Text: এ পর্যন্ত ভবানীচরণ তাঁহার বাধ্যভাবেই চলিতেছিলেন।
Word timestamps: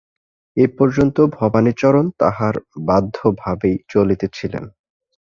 এ 0.57 0.65
পর্যন্ত 0.77 1.17
ভবানীচরণ 1.37 2.05
তাঁহার 2.19 2.55
বাধ্যভাবেই 2.87 3.75
চলিতেছিলেন। 3.89 4.63